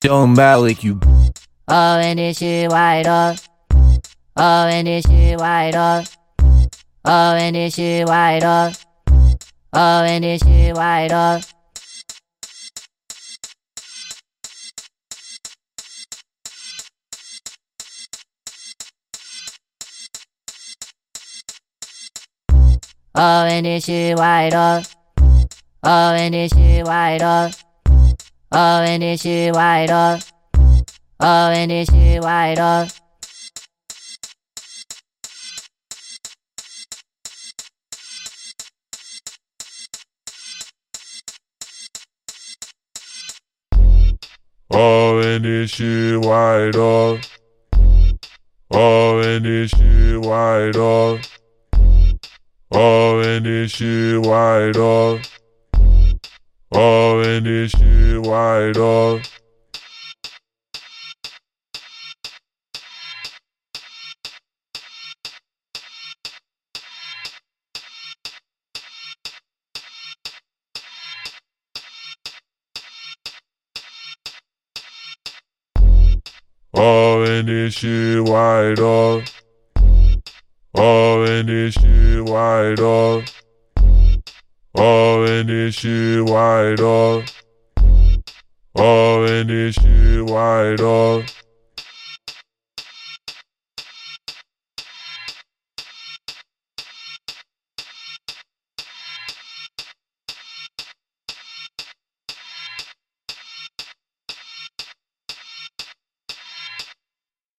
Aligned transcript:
Don't 0.00 0.32
matter 0.32 0.62
like 0.62 0.82
you. 0.82 0.98
Oh, 1.68 1.98
and 1.98 2.18
this 2.18 2.38
shit 2.38 2.70
white 2.70 3.06
up. 3.06 3.36
Oh, 4.34 4.66
and 4.66 4.86
this 4.86 5.04
shit 5.04 5.38
white 5.38 5.74
up. 5.74 6.06
Oh, 7.04 7.34
and 7.34 7.54
this 7.54 7.74
shit 7.74 8.08
white 8.08 8.42
up. 8.42 8.72
Oh, 9.74 10.02
and 10.02 10.24
this 10.24 10.42
shit 10.42 10.74
white 10.74 11.12
up. 11.12 11.42
Oh, 23.14 23.44
and 23.44 23.66
this 23.66 23.84
shit 23.84 24.16
white 24.16 24.54
up. 24.54 24.86
Oh, 25.82 26.14
and 26.14 26.32
this 26.32 26.52
shit 26.54 26.86
white 26.86 27.20
up. 27.20 27.52
Oh, 28.52 28.82
and 28.82 29.00
then 29.00 29.16
she 29.16 29.52
white 29.52 29.90
up. 29.90 30.22
Oh, 31.20 31.50
and 31.52 31.70
then 31.70 31.86
she 31.86 32.18
white 32.18 32.58
up. 32.58 32.88
Oh, 44.72 45.20
and 45.20 45.44
then 45.44 45.66
she 45.68 46.16
white 46.16 46.74
up. 46.74 47.20
Oh, 48.72 49.20
and 49.20 49.44
then 49.44 49.68
she 49.68 50.16
white 50.16 50.74
up. 50.74 51.20
Oh, 52.72 53.20
and 53.20 53.46
then 53.46 53.68
she 53.68 54.16
white 54.16 54.76
up. 54.76 55.20
Oh, 56.72 57.20
and 57.20 57.44
this 57.44 57.72
shit 57.72 58.24
white 58.24 58.76
up. 58.76 59.22
Oh, 76.72 77.24
and 77.24 77.48
this 77.48 77.74
shit 77.74 78.22
white 78.22 78.78
up. 78.78 79.24
Oh, 80.76 81.24
and 81.24 81.48
this 81.48 81.74
shit 81.74 82.24
white 82.24 82.78
up. 82.78 83.24
Oh, 84.74 85.24
and 85.24 85.48
this 85.48 85.74
shit 85.74 86.24
wide 86.24 86.80
up? 86.80 87.24
Oh, 88.76 89.24
and 89.24 89.50
this 89.50 89.74
shit 89.74 90.24
wide 90.24 90.80
up? 90.80 91.24